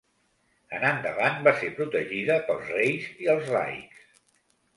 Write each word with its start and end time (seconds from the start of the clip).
En 0.77 0.85
endavant 0.91 1.37
va 1.47 1.53
ser 1.59 1.69
protegida 1.81 2.39
pels 2.49 2.73
reis 2.79 3.07
i 3.27 3.31
els 3.37 3.53
laics. 3.59 4.03